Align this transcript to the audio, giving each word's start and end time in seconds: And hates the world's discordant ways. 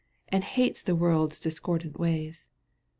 And 0.29 0.43
hates 0.43 0.81
the 0.81 0.95
world's 0.95 1.39
discordant 1.39 1.99
ways. 1.99 2.49